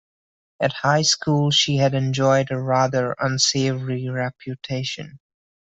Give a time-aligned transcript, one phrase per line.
[0.59, 5.19] At high school she had enjoyed a rather unsavory reputation.